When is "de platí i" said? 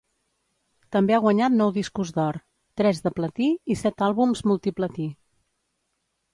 3.09-3.79